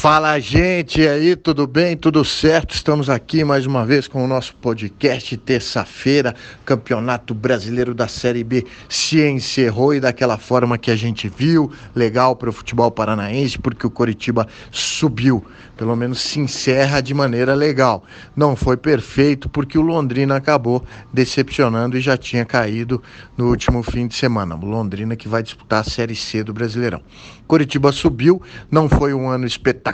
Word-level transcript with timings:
Fala 0.00 0.38
gente, 0.38 1.02
e 1.02 1.06
aí, 1.06 1.36
tudo 1.36 1.66
bem? 1.66 1.94
Tudo 1.94 2.24
certo? 2.24 2.74
Estamos 2.74 3.10
aqui 3.10 3.44
mais 3.44 3.66
uma 3.66 3.84
vez 3.84 4.08
com 4.08 4.24
o 4.24 4.26
nosso 4.26 4.54
podcast 4.54 5.36
terça-feira. 5.36 6.34
Campeonato 6.64 7.34
Brasileiro 7.34 7.92
da 7.92 8.08
Série 8.08 8.42
B 8.42 8.64
se 8.88 9.20
encerrou 9.20 9.92
e 9.92 10.00
daquela 10.00 10.38
forma 10.38 10.78
que 10.78 10.90
a 10.90 10.96
gente 10.96 11.28
viu, 11.28 11.70
legal 11.94 12.34
para 12.34 12.48
o 12.48 12.52
futebol 12.52 12.90
paranaense, 12.90 13.58
porque 13.58 13.86
o 13.86 13.90
Coritiba 13.90 14.48
subiu. 14.70 15.44
Pelo 15.76 15.94
menos 15.94 16.20
se 16.20 16.40
encerra 16.40 17.02
de 17.02 17.12
maneira 17.12 17.54
legal. 17.54 18.02
Não 18.34 18.56
foi 18.56 18.78
perfeito 18.78 19.50
porque 19.50 19.78
o 19.78 19.82
Londrina 19.82 20.36
acabou 20.36 20.82
decepcionando 21.12 21.98
e 21.98 22.00
já 22.00 22.16
tinha 22.16 22.46
caído 22.46 23.02
no 23.36 23.48
último 23.48 23.82
fim 23.82 24.06
de 24.06 24.14
semana. 24.14 24.54
O 24.56 24.64
Londrina 24.64 25.14
que 25.14 25.28
vai 25.28 25.42
disputar 25.42 25.80
a 25.80 25.84
Série 25.84 26.16
C 26.16 26.42
do 26.42 26.54
Brasileirão. 26.54 27.02
Coritiba 27.46 27.90
subiu, 27.90 28.40
não 28.70 28.88
foi 28.88 29.12
um 29.12 29.28
ano 29.28 29.44
espetacular, 29.44 29.89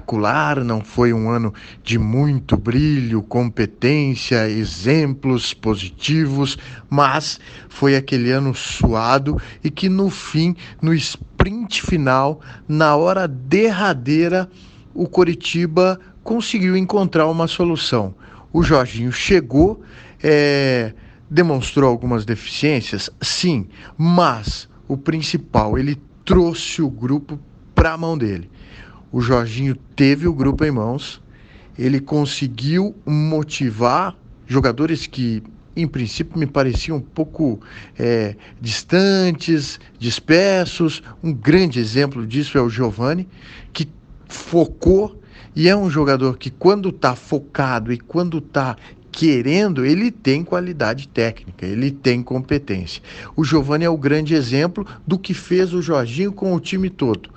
não 0.65 0.81
foi 0.81 1.13
um 1.13 1.31
ano 1.31 1.53
de 1.83 1.99
muito 1.99 2.57
brilho, 2.57 3.23
competência, 3.23 4.49
exemplos 4.49 5.55
positivos, 5.55 6.59
mas 6.89 7.39
foi 7.69 7.97
aquele 7.97 8.31
ano 8.31 8.55
suado 8.55 9.41
e 9.63 9.71
que 9.71 9.89
no 9.89 10.11
fim, 10.11 10.57
no 10.81 10.95
sprint 10.95 11.83
final, 11.83 12.41
na 12.69 12.97
hora 12.97 13.29
derradeira, 13.29 14.49
o 14.95 15.07
Coritiba 15.07 16.01
conseguiu 16.23 16.77
encontrar 16.77 17.27
uma 17.29 17.47
solução. 17.47 18.15
O 18.53 18.63
Jorginho 18.63 19.13
chegou, 19.13 19.83
é, 20.23 20.93
demonstrou 21.31 21.89
algumas 21.89 22.25
deficiências, 22.25 23.11
sim, 23.21 23.69
mas 23.97 24.69
o 24.89 24.97
principal, 24.97 25.79
ele 25.79 26.01
trouxe 26.25 26.83
o 26.83 26.91
grupo 26.91 27.39
para 27.75 27.93
a 27.93 27.97
mão 27.97 28.17
dele. 28.17 28.51
O 29.17 29.23
Jorginho 29.23 29.75
teve 29.75 30.29
o 30.29 30.35
grupo 30.35 30.63
em 30.63 30.71
mãos, 30.71 31.23
ele 31.79 32.01
conseguiu 32.01 32.95
motivar 33.07 34.15
jogadores 34.47 35.07
que, 35.07 35.43
em 35.75 35.89
princípio, 35.89 36.39
me 36.39 36.47
pareciam 36.47 36.99
um 36.99 37.01
pouco 37.01 37.59
é, 37.99 38.37
distantes, 38.61 39.81
dispersos. 39.99 41.03
Um 41.25 41.33
grande 41.33 41.81
exemplo 41.81 42.27
disso 42.27 42.59
é 42.59 42.61
o 42.61 42.69
Giovani, 42.69 43.27
que 43.73 43.89
focou 44.29 45.19
e 45.55 45.67
é 45.67 45.75
um 45.75 45.89
jogador 45.89 46.37
que, 46.37 46.51
quando 46.51 46.91
está 46.91 47.17
focado 47.17 47.91
e 47.91 47.97
quando 47.97 48.37
está 48.37 48.77
querendo, 49.11 49.87
ele 49.87 50.11
tem 50.11 50.45
qualidade 50.45 51.09
técnica, 51.09 51.65
ele 51.65 51.91
tem 51.91 52.23
competência. 52.23 53.03
O 53.35 53.43
Giovani 53.43 53.87
é 53.87 53.89
o 53.89 53.97
grande 53.97 54.35
exemplo 54.35 54.87
do 55.07 55.19
que 55.19 55.33
fez 55.33 55.73
o 55.73 55.81
Jorginho 55.81 56.35
com 56.35 56.55
o 56.55 56.61
time 56.61 56.91
todo. 56.91 57.35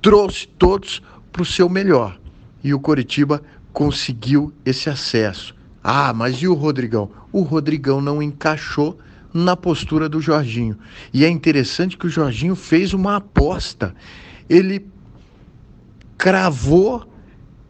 Trouxe 0.00 0.46
todos 0.46 1.02
para 1.36 1.42
o 1.42 1.46
seu 1.46 1.68
melhor. 1.68 2.18
E 2.64 2.72
o 2.72 2.80
Coritiba 2.80 3.42
conseguiu 3.74 4.54
esse 4.64 4.88
acesso. 4.88 5.54
Ah, 5.84 6.10
mas 6.14 6.36
e 6.36 6.48
o 6.48 6.54
Rodrigão? 6.54 7.10
O 7.30 7.42
Rodrigão 7.42 8.00
não 8.00 8.22
encaixou 8.22 8.98
na 9.34 9.54
postura 9.54 10.08
do 10.08 10.18
Jorginho. 10.18 10.78
E 11.12 11.26
é 11.26 11.28
interessante 11.28 11.98
que 11.98 12.06
o 12.06 12.10
Jorginho 12.10 12.56
fez 12.56 12.94
uma 12.94 13.16
aposta. 13.16 13.94
Ele 14.48 14.86
cravou 16.16 17.06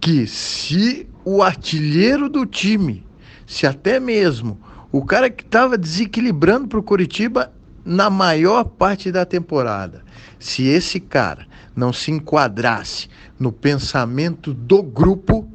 que 0.00 0.28
se 0.28 1.08
o 1.24 1.42
artilheiro 1.42 2.28
do 2.28 2.46
time 2.46 3.04
se 3.44 3.66
até 3.66 3.98
mesmo 3.98 4.60
o 4.92 5.04
cara 5.04 5.28
que 5.28 5.42
estava 5.42 5.76
desequilibrando 5.76 6.68
para 6.68 6.78
o 6.78 6.82
Curitiba 6.84 7.52
na 7.86 8.10
maior 8.10 8.64
parte 8.64 9.12
da 9.12 9.24
temporada, 9.24 10.02
se 10.38 10.64
esse 10.64 11.00
cara 11.00 11.46
não 11.74 11.92
se 11.92 12.10
enquadrasse 12.10 13.08
no 13.38 13.52
pensamento 13.52 14.52
do 14.52 14.82
grupo, 14.82 15.48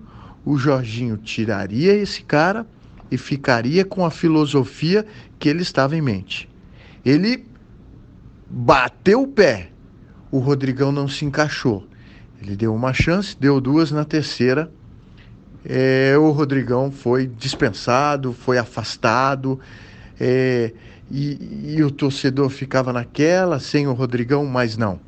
o 0.45 0.57
Jorginho 0.57 1.17
tiraria 1.17 1.93
esse 1.93 2.23
cara 2.23 2.65
e 3.11 3.17
ficaria 3.17 3.83
com 3.83 4.05
a 4.05 4.09
filosofia 4.09 5.05
que 5.37 5.49
ele 5.49 5.61
estava 5.61 5.95
em 5.95 6.01
mente. 6.01 6.49
Ele 7.05 7.45
bateu 8.49 9.23
o 9.23 9.27
pé, 9.27 9.69
o 10.31 10.39
Rodrigão 10.39 10.91
não 10.91 11.07
se 11.07 11.25
encaixou. 11.25 11.85
Ele 12.41 12.55
deu 12.55 12.73
uma 12.73 12.93
chance, 12.93 13.37
deu 13.37 13.59
duas 13.59 13.91
na 13.91 14.05
terceira 14.05 14.71
é, 15.63 16.17
o 16.17 16.31
Rodrigão 16.31 16.91
foi 16.91 17.27
dispensado, 17.27 18.33
foi 18.33 18.57
afastado, 18.57 19.59
é, 20.19 20.73
e, 21.11 21.75
e 21.75 21.83
o 21.83 21.91
torcedor 21.91 22.49
ficava 22.49 22.93
naquela, 22.93 23.59
sem 23.59 23.87
o 23.87 23.93
Rodrigão, 23.93 24.45
mas 24.45 24.77
não. 24.77 24.99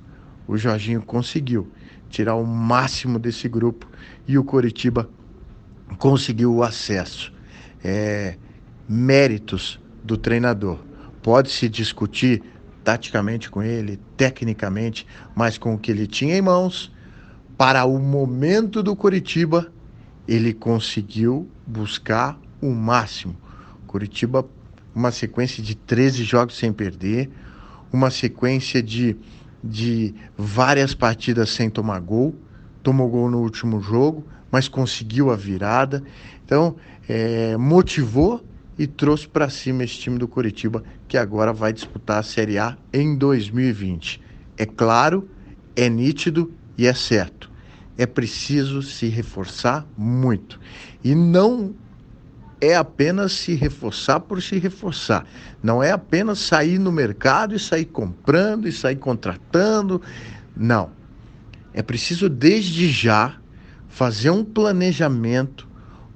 O 0.47 0.57
Jorginho 0.57 1.01
conseguiu 1.01 1.71
tirar 2.09 2.35
o 2.35 2.45
máximo 2.45 3.17
desse 3.17 3.47
grupo 3.47 3.87
e 4.27 4.37
o 4.37 4.43
Coritiba 4.43 5.09
conseguiu 5.97 6.53
o 6.53 6.63
acesso. 6.63 7.31
É, 7.83 8.35
méritos 8.87 9.79
do 10.03 10.17
treinador. 10.17 10.79
Pode-se 11.21 11.69
discutir 11.69 12.43
taticamente 12.83 13.49
com 13.49 13.63
ele, 13.63 13.97
tecnicamente, 14.17 15.07
mas 15.33 15.57
com 15.57 15.73
o 15.73 15.79
que 15.79 15.89
ele 15.89 16.05
tinha 16.05 16.37
em 16.37 16.41
mãos, 16.41 16.91
para 17.57 17.85
o 17.85 17.97
momento 17.97 18.83
do 18.83 18.95
Coritiba, 18.95 19.71
ele 20.27 20.53
conseguiu 20.53 21.49
buscar 21.65 22.37
o 22.61 22.71
máximo. 22.71 23.35
Curitiba, 23.87 24.45
uma 24.95 25.11
sequência 25.11 25.61
de 25.61 25.75
13 25.75 26.23
jogos 26.23 26.57
sem 26.57 26.71
perder, 26.71 27.29
uma 27.91 28.09
sequência 28.09 28.81
de, 28.81 29.15
de 29.63 30.13
várias 30.37 30.93
partidas 30.93 31.49
sem 31.49 31.69
tomar 31.69 31.99
gol, 31.99 32.35
tomou 32.81 33.09
gol 33.09 33.29
no 33.29 33.39
último 33.39 33.81
jogo, 33.81 34.25
mas 34.51 34.67
conseguiu 34.67 35.31
a 35.31 35.35
virada. 35.35 36.03
Então, 36.45 36.75
é, 37.07 37.57
motivou 37.57 38.43
e 38.77 38.87
trouxe 38.87 39.27
para 39.27 39.49
cima 39.49 39.83
esse 39.83 39.99
time 39.99 40.17
do 40.17 40.27
Curitiba, 40.27 40.83
que 41.07 41.17
agora 41.17 41.53
vai 41.53 41.71
disputar 41.71 42.19
a 42.19 42.23
Série 42.23 42.57
A 42.57 42.77
em 42.91 43.15
2020. 43.15 44.21
É 44.57 44.65
claro, 44.65 45.29
é 45.75 45.89
nítido 45.89 46.51
e 46.77 46.87
é 46.87 46.93
certo 46.93 47.53
é 47.97 48.05
preciso 48.05 48.81
se 48.81 49.07
reforçar 49.07 49.85
muito. 49.97 50.59
E 51.03 51.13
não 51.13 51.73
é 52.63 52.75
apenas 52.75 53.33
se 53.33 53.53
reforçar 53.53 54.19
por 54.19 54.41
se 54.41 54.57
reforçar. 54.57 55.25
Não 55.61 55.81
é 55.81 55.91
apenas 55.91 56.39
sair 56.39 56.79
no 56.79 56.91
mercado 56.91 57.55
e 57.55 57.59
sair 57.59 57.85
comprando 57.85 58.67
e 58.67 58.71
sair 58.71 58.95
contratando. 58.95 60.01
Não. 60.55 60.91
É 61.73 61.81
preciso 61.81 62.29
desde 62.29 62.89
já 62.89 63.35
fazer 63.87 64.29
um 64.29 64.43
planejamento, 64.43 65.67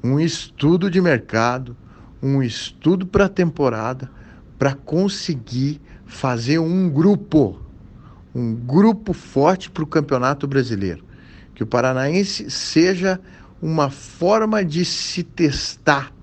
um 0.04 0.20
estudo 0.20 0.90
de 0.90 1.02
mercado, 1.02 1.76
um 2.22 2.42
estudo 2.42 3.06
para 3.06 3.26
a 3.26 3.30
temporada, 3.30 4.10
para 4.58 4.74
conseguir 4.74 5.82
fazer 6.06 6.60
um 6.60 6.90
grupo, 6.90 7.60
um 8.34 8.54
grupo 8.54 9.14
forte 9.14 9.70
para 9.70 9.84
o 9.84 9.88
Campeonato 9.88 10.48
Brasileiro 10.48 11.08
que 11.58 11.64
o 11.64 11.66
paranaense 11.66 12.52
seja 12.52 13.20
uma 13.60 13.90
forma 13.90 14.64
de 14.64 14.86
se 14.86 15.24
testar, 15.24 16.14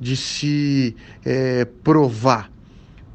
de 0.00 0.16
se 0.16 0.96
é, 1.24 1.64
provar. 1.64 2.50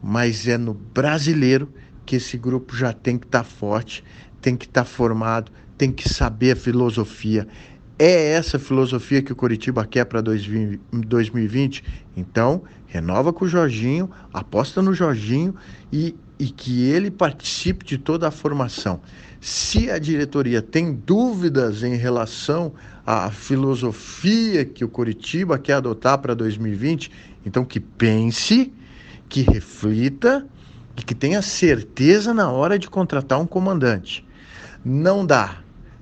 Mas 0.01 0.47
é 0.47 0.57
no 0.57 0.73
brasileiro 0.73 1.71
que 2.05 2.15
esse 2.15 2.37
grupo 2.37 2.75
já 2.75 2.93
tem 2.93 3.17
que 3.17 3.25
estar 3.25 3.43
tá 3.43 3.43
forte, 3.43 4.03
tem 4.41 4.55
que 4.55 4.65
estar 4.65 4.83
tá 4.83 4.89
formado, 4.89 5.51
tem 5.77 5.91
que 5.91 6.07
saber 6.07 6.51
a 6.51 6.55
filosofia. 6.55 7.47
É 7.97 8.31
essa 8.31 8.57
filosofia 8.57 9.21
que 9.21 9.33
o 9.33 9.35
Coritiba 9.35 9.85
quer 9.85 10.05
para 10.05 10.21
2020? 10.21 11.83
Então, 12.15 12.63
renova 12.87 13.33
com 13.33 13.45
o 13.45 13.47
Jorginho, 13.47 14.09
aposta 14.33 14.81
no 14.81 14.93
Jorginho 14.93 15.53
e 15.91 16.15
e 16.39 16.47
que 16.47 16.85
ele 16.85 17.11
participe 17.11 17.85
de 17.85 17.97
toda 17.97 18.29
a 18.29 18.31
formação. 18.31 19.01
Se 19.41 19.91
a 19.91 19.99
diretoria 19.99 20.61
tem 20.61 20.93
dúvidas 20.93 21.83
em 21.83 21.95
relação 21.95 22.73
à 23.05 23.29
filosofia 23.29 24.63
que 24.63 24.85
o 24.85 24.89
Curitiba 24.89 25.59
quer 25.59 25.73
adotar 25.73 26.17
para 26.17 26.33
2020, 26.33 27.11
então 27.45 27.65
que 27.65 27.79
pense, 27.79 28.73
que 29.27 29.41
reflita 29.41 30.47
e 30.97 31.03
que 31.03 31.13
tenha 31.13 31.41
certeza 31.41 32.33
na 32.33 32.49
hora 32.49 32.79
de 32.79 32.89
contratar 32.89 33.39
um 33.39 33.45
comandante. 33.45 34.25
Não 34.83 35.25
dá 35.25 35.57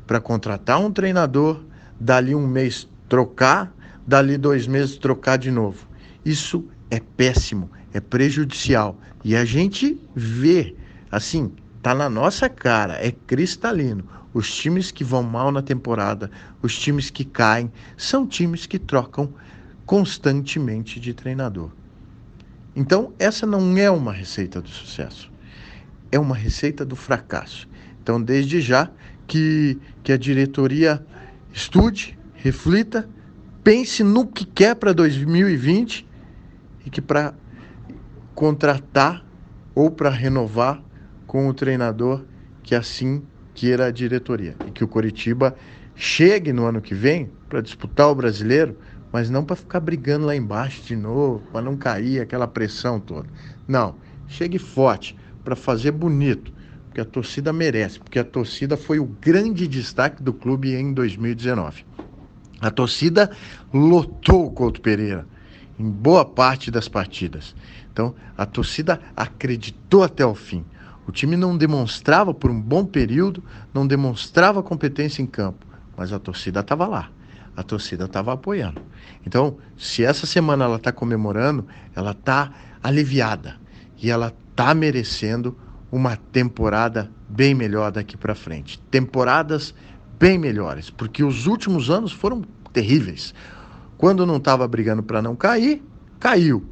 para 0.06 0.22
contratar 0.22 0.80
um 0.80 0.92
treinador, 0.92 1.62
dali 2.00 2.34
um 2.34 2.48
mês 2.48 2.88
trocar, 3.10 3.74
dali 4.06 4.38
dois 4.38 4.68
meses 4.68 4.98
trocar 4.98 5.38
de 5.38 5.52
novo. 5.52 5.88
Isso 6.24 6.66
é 6.90 7.00
péssimo, 7.00 7.70
é 7.94 8.00
prejudicial. 8.00 9.00
E 9.24 9.36
a 9.36 9.46
gente 9.46 10.00
vê, 10.16 10.76
assim, 11.12 11.52
tá 11.82 11.94
na 11.94 12.10
nossa 12.10 12.50
cara, 12.50 12.94
é 12.96 13.12
cristalino. 13.12 14.04
Os 14.34 14.54
times 14.54 14.92
que 14.92 15.04
vão 15.04 15.24
mal 15.24 15.52
na 15.52 15.62
temporada, 15.62 16.30
os 16.62 16.78
times 16.78 17.10
que 17.10 17.26
caem, 17.26 17.72
são 17.96 18.28
times 18.28 18.66
que 18.66 18.78
trocam 18.78 19.34
constantemente 19.86 21.00
de 21.00 21.14
treinador. 21.14 21.72
Então, 22.76 23.14
essa 23.18 23.48
não 23.48 23.76
é 23.78 23.90
uma 23.90 24.14
receita 24.14 24.62
do 24.62 24.70
sucesso, 24.70 25.32
é 26.12 26.20
uma 26.20 26.36
receita 26.36 26.86
do 26.86 26.96
fracasso. 26.96 27.68
Então, 28.04 28.22
desde 28.22 28.62
já 28.62 28.92
que, 29.26 29.80
que 30.04 30.12
a 30.12 30.18
diretoria 30.18 31.04
estude, 31.52 32.18
reflita, 32.36 33.10
pense 33.64 34.04
no 34.04 34.28
que 34.28 34.46
quer 34.46 34.76
para 34.76 34.94
2020 34.94 36.08
e 36.86 36.90
que 36.90 37.02
para 37.02 37.34
contratar 38.38 39.26
ou 39.74 39.90
para 39.90 40.12
renovar 40.12 40.80
com 41.26 41.48
o 41.48 41.54
treinador 41.56 42.24
que 42.62 42.76
assim 42.76 43.24
queira 43.56 43.88
a 43.88 43.92
diretoria 43.92 44.56
e 44.68 44.70
que 44.70 44.84
o 44.84 44.88
Coritiba 44.88 45.56
chegue 45.96 46.54
no 46.54 46.68
ano 46.68 46.80
que 46.80 46.94
vem 46.94 47.32
para 47.50 47.62
disputar 47.62 48.10
o 48.10 48.14
brasileiro, 48.14 48.78
mas 49.12 49.28
não 49.28 49.44
para 49.44 49.56
ficar 49.56 49.80
brigando 49.80 50.28
lá 50.28 50.36
embaixo 50.36 50.84
de 50.84 50.96
novo, 50.96 51.42
para 51.52 51.64
não 51.64 51.76
cair 51.76 52.22
aquela 52.22 52.48
pressão 52.48 53.00
toda. 53.00 53.28
Não, 53.68 53.96
chegue 54.28 54.60
forte 54.60 55.18
para 55.44 55.56
fazer 55.56 55.90
bonito, 55.90 56.54
porque 56.86 57.02
a 57.02 57.06
torcida 57.06 57.52
merece, 57.52 58.00
porque 58.00 58.20
a 58.20 58.24
torcida 58.24 58.78
foi 58.78 59.00
o 59.00 59.06
grande 59.20 59.68
destaque 59.68 60.22
do 60.22 60.32
clube 60.32 60.76
em 60.76 60.94
2019. 60.94 61.84
A 62.62 62.70
torcida 62.70 63.32
lotou 63.74 64.46
o 64.46 64.52
Couto 64.52 64.80
Pereira 64.80 65.26
em 65.80 65.90
boa 65.90 66.26
parte 66.26 66.72
das 66.72 66.88
partidas. 66.88 67.56
Então, 67.92 68.14
a 68.38 68.46
torcida 68.46 69.02
acreditou 69.16 70.04
até 70.04 70.26
o 70.26 70.36
fim. 70.36 70.64
O 71.08 71.12
time 71.12 71.38
não 71.38 71.58
demonstrava 71.58 72.34
por 72.34 72.52
um 72.52 72.60
bom 72.60 72.86
período, 72.86 73.44
não 73.74 73.88
demonstrava 73.88 74.62
competência 74.62 75.22
em 75.22 75.26
campo, 75.26 75.66
mas 75.96 76.12
a 76.12 76.20
torcida 76.20 76.60
estava 76.60 76.86
lá. 76.86 77.10
A 77.56 77.64
torcida 77.64 78.06
estava 78.06 78.34
apoiando. 78.34 78.82
Então, 79.26 79.58
se 79.78 80.04
essa 80.04 80.28
semana 80.28 80.66
ela 80.66 80.76
está 80.76 80.92
comemorando, 80.92 81.66
ela 81.96 82.12
está 82.12 82.52
aliviada 82.84 83.56
e 84.02 84.12
ela 84.12 84.34
está 84.52 84.76
merecendo 84.76 85.58
uma 85.92 86.18
temporada 86.18 87.10
bem 87.28 87.56
melhor 87.56 87.92
daqui 87.92 88.18
para 88.18 88.36
frente. 88.36 88.80
Temporadas 88.92 89.74
bem 90.20 90.38
melhores, 90.38 90.90
porque 90.90 91.24
os 91.24 91.48
últimos 91.48 91.90
anos 91.90 92.12
foram 92.12 92.44
terríveis. 92.74 93.34
Quando 93.98 94.26
não 94.26 94.38
estava 94.38 94.68
brigando 94.68 95.02
para 95.02 95.22
não 95.22 95.36
cair, 95.36 95.84
caiu. 96.20 96.64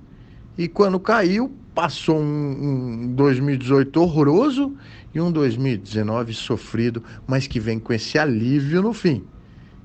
E 0.58 0.68
quando 0.68 1.00
caiu, 1.00 1.52
passou 1.74 2.18
um, 2.18 3.04
um 3.04 3.14
2018 3.14 4.02
horroroso 4.02 4.76
e 5.14 5.20
um 5.20 5.32
2019 5.32 6.34
sofrido, 6.34 7.04
mas 7.28 7.48
que 7.48 7.60
vem 7.60 7.80
com 7.80 7.92
esse 7.92 8.18
alívio 8.18 8.82
no 8.82 8.94
fim. 8.94 9.24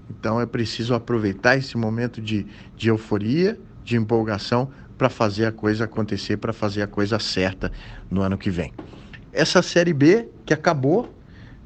Então 0.09 0.41
é 0.41 0.47
preciso 0.47 0.95
aproveitar 0.95 1.57
esse 1.57 1.77
momento 1.77 2.21
de, 2.21 2.47
de 2.77 2.89
euforia, 2.89 3.59
de 3.85 3.97
empolgação, 3.97 4.71
para 4.99 5.09
fazer 5.09 5.47
a 5.47 5.53
coisa 5.53 5.85
acontecer, 5.85 6.37
para 6.37 6.53
fazer 6.53 6.83
a 6.83 6.87
coisa 6.87 7.19
certa 7.19 7.73
no 8.11 8.21
ano 8.21 8.37
que 8.37 8.51
vem. 8.51 8.73
Essa 9.33 9.63
Série 9.63 9.95
B 9.95 10.29
que 10.45 10.53
acabou, 10.53 11.13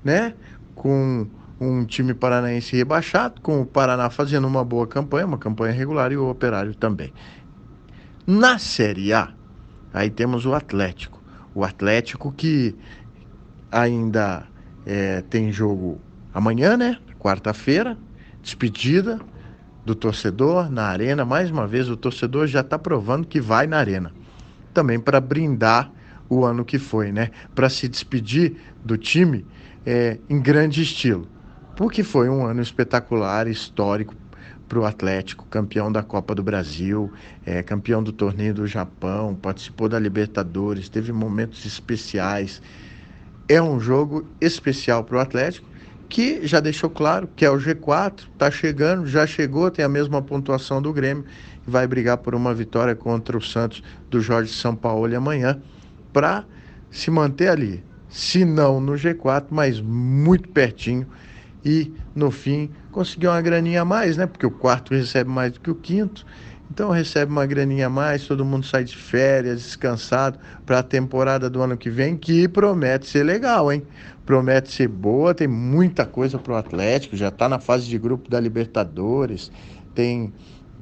né, 0.05 0.35
com 0.75 1.27
um 1.61 1.85
time 1.85 2.15
paranaense 2.15 2.77
rebaixado, 2.77 3.41
com 3.41 3.61
o 3.61 3.67
Paraná 3.67 4.11
fazendo 4.11 4.47
uma 4.47 4.65
boa 4.65 4.87
campanha, 4.87 5.27
uma 5.27 5.39
campanha 5.39 5.73
regular 5.73 6.13
e 6.13 6.17
o 6.17 6.29
Operário 6.29 6.75
também. 6.75 7.13
Na 8.27 8.59
Série 8.59 9.13
A, 9.13 9.33
Aí 9.95 10.11
temos 10.11 10.45
o 10.45 10.53
Atlético. 10.53 11.23
O 11.55 11.63
Atlético 11.63 12.33
que 12.33 12.75
ainda 13.71 14.45
é, 14.85 15.23
tem 15.23 15.53
jogo 15.53 16.01
amanhã, 16.35 16.77
né? 16.77 16.99
Quarta-feira, 17.21 17.97
despedida 18.43 19.21
do 19.87 19.95
torcedor 19.95 20.69
na 20.69 20.87
arena. 20.87 21.25
Mais 21.25 21.49
uma 21.49 21.65
vez, 21.65 21.89
o 21.89 21.97
torcedor 21.97 22.49
já 22.49 22.61
está 22.61 22.77
provando 22.77 23.29
que 23.29 23.41
vai 23.41 23.69
na 23.69 23.79
arena. 23.79 24.13
Também 24.75 24.99
para 24.99 25.21
brindar 25.21 25.93
o 26.29 26.45
ano 26.45 26.65
que 26.65 26.79
foi, 26.79 27.13
né? 27.13 27.31
Para 27.55 27.69
se 27.69 27.89
despedir 27.89 28.57
do 28.85 28.99
time 28.99 29.47
é, 29.87 30.19
em 30.29 30.43
grande 30.43 30.83
estilo. 30.83 31.29
Porque 31.77 32.05
foi 32.05 32.29
um 32.29 32.47
ano 32.47 32.63
espetacular, 32.63 33.49
histórico 33.49 34.15
para 34.69 34.79
o 34.79 34.87
Atlético, 34.87 35.45
campeão 35.47 35.91
da 35.91 36.03
Copa 36.03 36.35
do 36.35 36.43
Brasil, 36.43 37.13
é, 37.45 37.63
campeão 37.63 38.03
do 38.03 38.13
torneio 38.13 38.55
do 38.55 38.67
Japão, 38.67 39.35
participou 39.35 39.89
da 39.89 39.99
Libertadores, 39.99 40.89
teve 40.89 41.13
momentos 41.13 41.65
especiais. 41.65 42.63
É 43.49 43.61
um 43.61 43.79
jogo 43.79 44.27
especial 44.41 45.05
para 45.05 45.17
o 45.17 45.21
Atlético, 45.21 45.69
que 46.09 46.47
já 46.47 46.61
deixou 46.61 46.89
claro 46.89 47.29
que 47.35 47.45
é 47.45 47.51
o 47.51 47.59
G4, 47.59 48.29
está 48.33 48.51
chegando, 48.51 49.07
já 49.07 49.27
chegou, 49.27 49.71
tem 49.71 49.85
a 49.85 49.89
mesma 49.89 50.23
pontuação 50.23 50.81
do 50.81 50.93
Grêmio 50.93 51.25
e 51.67 51.71
vai 51.71 51.87
brigar 51.87 52.19
por 52.19 52.35
uma 52.35 52.55
vitória 52.55 52.95
contra 52.95 53.37
o 53.37 53.43
Santos 53.43 53.83
do 54.09 54.21
Jorge 54.21 54.53
Sampaoli 54.53 55.17
amanhã 55.17 55.61
para 56.13 56.45
se 56.91 57.11
manter 57.11 57.49
ali. 57.49 57.85
Se 58.09 58.45
não 58.45 58.81
no 58.81 58.93
G4, 58.93 59.47
mas 59.51 59.81
muito 59.81 60.49
pertinho 60.51 61.07
e 61.65 61.93
no 62.15 62.31
fim 62.31 62.71
conseguiu 62.93 63.31
uma 63.31 63.41
graninha 63.41 63.83
a 63.83 63.85
mais, 63.85 64.17
né? 64.17 64.27
Porque 64.27 64.47
o 64.47 64.51
quarto 64.51 64.93
recebe 64.95 65.31
mais 65.31 65.53
do 65.53 65.61
que 65.61 65.71
o 65.71 65.75
quinto. 65.75 66.27
Então 66.71 66.91
recebe 66.91 67.31
uma 67.31 67.47
graninha 67.47 67.87
a 67.87 67.91
mais, 67.91 68.27
todo 68.27 68.45
mundo 68.45 68.67
sai 68.67 68.85
de 68.85 68.97
férias, 68.97 69.63
descansado 69.63 70.39
para 70.67 70.81
a 70.81 70.83
temporada 70.83 71.49
do 71.49 71.63
ano 71.63 71.77
que 71.77 71.91
vem, 71.91 72.17
que 72.17 72.49
promete 72.49 73.07
ser 73.07 73.23
legal, 73.23 73.71
hein? 73.73 73.83
Promete 74.27 74.73
ser 74.73 74.89
boa, 74.89 75.35
tem 75.35 75.47
muita 75.47 76.07
coisa 76.07 76.39
para 76.39 76.53
o 76.53 76.57
Atlético, 76.57 77.17
já 77.17 77.29
está 77.29 77.49
na 77.49 77.59
fase 77.59 77.87
de 77.87 77.99
grupo 77.99 78.31
da 78.31 78.41
Libertadores, 78.41 79.53
tem 79.95 80.33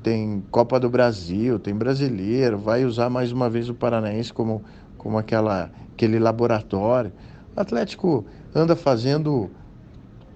tem 0.02 0.42
Copa 0.50 0.80
do 0.80 0.90
Brasil, 0.90 1.58
tem 1.58 1.74
Brasileiro, 1.74 2.58
vai 2.58 2.84
usar 2.84 3.08
mais 3.08 3.30
uma 3.30 3.48
vez 3.48 3.68
o 3.68 3.74
Paranaense 3.74 4.32
como, 4.32 4.64
como 4.98 5.16
aquela, 5.16 5.70
aquele 5.92 6.18
laboratório. 6.18 7.12
O 7.54 7.60
Atlético 7.60 8.26
anda 8.52 8.74
fazendo 8.74 9.48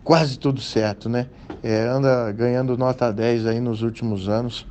quase 0.06 0.38
tudo 0.38 0.60
certo, 0.60 1.08
né? 1.08 1.26
É, 1.64 1.80
anda 1.80 2.30
ganhando 2.30 2.78
nota 2.78 3.12
10 3.12 3.44
aí 3.44 3.58
nos 3.58 3.82
últimos 3.82 4.28
anos. 4.28 4.64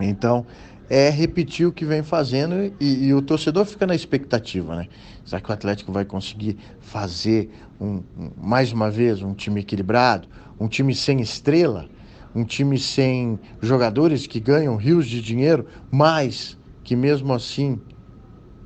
Então, 0.00 0.44
é 0.88 1.08
repetir 1.08 1.68
o 1.68 1.72
que 1.72 1.84
vem 1.84 2.02
fazendo 2.02 2.74
e, 2.80 3.06
e, 3.06 3.14
o 3.14 3.22
torcedor 3.22 3.64
fica 3.64 3.86
na 3.86 3.94
expectativa, 3.94 4.74
né? 4.74 4.88
Será 5.24 5.40
que 5.40 5.48
o 5.48 5.52
Atlético 5.52 5.92
vai 5.92 6.04
conseguir 6.04 6.58
fazer 6.80 7.48
um, 7.80 8.02
um, 8.18 8.30
mais 8.36 8.72
uma 8.72 8.90
vez 8.90 9.22
um 9.22 9.34
time 9.34 9.60
equilibrado, 9.60 10.26
um 10.58 10.66
time 10.66 10.96
sem 10.96 11.20
estrela, 11.20 11.88
um 12.34 12.44
time 12.44 12.76
sem 12.76 13.38
jogadores 13.62 14.26
que 14.26 14.40
ganham 14.40 14.74
rios 14.74 15.06
de 15.06 15.22
dinheiro, 15.22 15.64
mas 15.92 16.58
que 16.82 16.96
mesmo 16.96 17.32
assim 17.32 17.80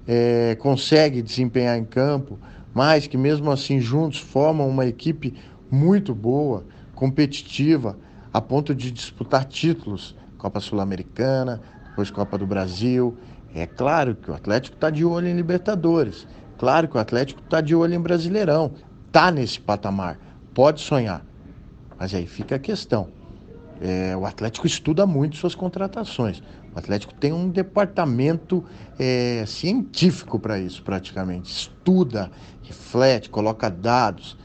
é, 0.08 0.56
consegue 0.58 1.20
desempenhar 1.20 1.76
em 1.76 1.84
campo, 1.84 2.38
mas 2.72 3.06
que 3.06 3.18
mesmo 3.18 3.50
assim 3.50 3.80
juntos 3.80 4.18
formam 4.18 4.66
uma 4.68 4.86
equipe 4.86 5.34
muito 5.74 6.14
boa, 6.14 6.64
competitiva, 6.94 7.98
a 8.32 8.40
ponto 8.40 8.74
de 8.74 8.90
disputar 8.90 9.44
títulos, 9.44 10.16
Copa 10.38 10.60
Sul-Americana, 10.60 11.60
depois 11.88 12.10
Copa 12.10 12.38
do 12.38 12.46
Brasil. 12.46 13.16
É 13.54 13.66
claro 13.66 14.14
que 14.14 14.30
o 14.30 14.34
Atlético 14.34 14.76
está 14.76 14.90
de 14.90 15.04
olho 15.04 15.28
em 15.28 15.34
Libertadores, 15.34 16.26
claro 16.56 16.88
que 16.88 16.96
o 16.96 17.00
Atlético 17.00 17.40
está 17.40 17.60
de 17.60 17.74
olho 17.74 17.94
em 17.94 18.00
Brasileirão, 18.00 18.72
está 19.06 19.30
nesse 19.30 19.60
patamar, 19.60 20.18
pode 20.52 20.80
sonhar. 20.80 21.24
Mas 21.98 22.14
aí 22.14 22.26
fica 22.26 22.56
a 22.56 22.58
questão. 22.58 23.08
É, 23.80 24.16
o 24.16 24.24
Atlético 24.24 24.66
estuda 24.66 25.06
muito 25.06 25.36
suas 25.36 25.54
contratações. 25.54 26.42
O 26.74 26.78
Atlético 26.78 27.14
tem 27.14 27.32
um 27.32 27.48
departamento 27.48 28.64
é, 28.98 29.44
científico 29.46 30.38
para 30.38 30.58
isso, 30.58 30.82
praticamente. 30.82 31.50
Estuda, 31.50 32.30
reflete, 32.62 33.30
coloca 33.30 33.70
dados 33.70 34.36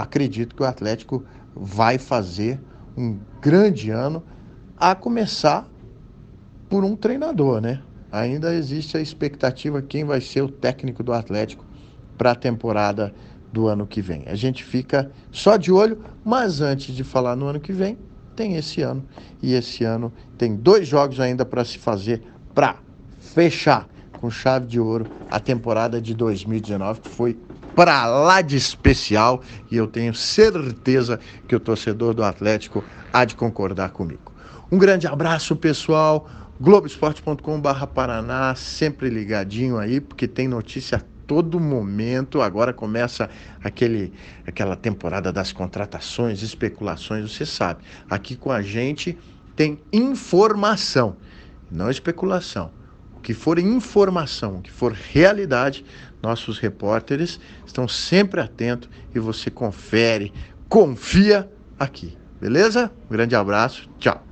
acredito 0.00 0.54
que 0.54 0.62
o 0.62 0.66
Atlético 0.66 1.24
vai 1.54 1.98
fazer 1.98 2.60
um 2.96 3.18
grande 3.40 3.90
ano, 3.90 4.22
a 4.76 4.94
começar 4.94 5.68
por 6.68 6.84
um 6.84 6.96
treinador, 6.96 7.60
né? 7.60 7.82
Ainda 8.10 8.54
existe 8.54 8.96
a 8.96 9.00
expectativa 9.00 9.82
quem 9.82 10.04
vai 10.04 10.20
ser 10.20 10.42
o 10.42 10.48
técnico 10.48 11.02
do 11.02 11.12
Atlético 11.12 11.64
para 12.16 12.32
a 12.32 12.34
temporada 12.34 13.14
do 13.52 13.66
ano 13.66 13.86
que 13.86 14.00
vem. 14.00 14.24
A 14.26 14.34
gente 14.34 14.64
fica 14.64 15.10
só 15.30 15.56
de 15.56 15.70
olho, 15.70 16.02
mas 16.24 16.60
antes 16.60 16.94
de 16.94 17.04
falar 17.04 17.36
no 17.36 17.46
ano 17.46 17.60
que 17.60 17.72
vem, 17.72 17.98
tem 18.34 18.56
esse 18.56 18.82
ano. 18.82 19.04
E 19.42 19.54
esse 19.54 19.84
ano 19.84 20.12
tem 20.38 20.56
dois 20.56 20.88
jogos 20.88 21.20
ainda 21.20 21.44
para 21.44 21.64
se 21.64 21.78
fazer 21.78 22.22
para 22.54 22.76
fechar 23.18 23.88
com 24.20 24.30
chave 24.30 24.66
de 24.66 24.78
ouro 24.78 25.06
a 25.30 25.40
temporada 25.40 26.00
de 26.00 26.14
2019, 26.14 27.00
que 27.00 27.08
foi 27.08 27.38
para 27.74 28.06
lá 28.06 28.40
de 28.40 28.56
especial 28.56 29.42
e 29.70 29.76
eu 29.76 29.86
tenho 29.86 30.14
certeza 30.14 31.18
que 31.46 31.54
o 31.54 31.60
torcedor 31.60 32.14
do 32.14 32.24
Atlético 32.24 32.84
há 33.12 33.24
de 33.24 33.34
concordar 33.34 33.90
comigo. 33.90 34.32
Um 34.70 34.78
grande 34.78 35.06
abraço, 35.06 35.56
pessoal. 35.56 36.28
Globoesporte.com/barra 36.60 37.86
Paraná, 37.86 38.54
sempre 38.54 39.08
ligadinho 39.08 39.78
aí, 39.78 40.00
porque 40.00 40.28
tem 40.28 40.46
notícia 40.46 40.98
a 40.98 41.00
todo 41.26 41.58
momento. 41.58 42.42
Agora 42.42 42.72
começa 42.72 43.30
aquele, 43.64 44.12
aquela 44.46 44.76
temporada 44.76 45.32
das 45.32 45.52
contratações, 45.52 46.42
especulações, 46.42 47.32
você 47.32 47.46
sabe. 47.46 47.82
Aqui 48.10 48.36
com 48.36 48.52
a 48.52 48.60
gente 48.62 49.18
tem 49.56 49.80
informação, 49.92 51.16
não 51.70 51.90
especulação. 51.90 52.70
Que 53.30 53.34
for 53.34 53.60
informação, 53.60 54.60
que 54.60 54.72
for 54.72 54.90
realidade, 54.90 55.84
nossos 56.20 56.58
repórteres 56.58 57.38
estão 57.64 57.86
sempre 57.86 58.40
atentos 58.40 58.90
e 59.14 59.20
você 59.20 59.48
confere, 59.48 60.34
confia 60.68 61.48
aqui 61.78 62.18
Beleza? 62.40 62.90
Um 63.08 63.12
grande 63.12 63.36
abraço. 63.36 63.88
Tchau. 64.00 64.29